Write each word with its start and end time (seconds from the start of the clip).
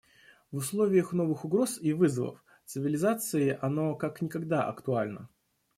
В 0.51 0.57
условиях 0.57 1.13
новых 1.13 1.45
угроз 1.45 1.77
и 1.79 1.93
вызовов 1.93 2.43
цивилизации 2.65 3.55
оно 3.61 3.93
как 3.93 4.19
никогда 4.23 4.63
актуально. 4.67 5.29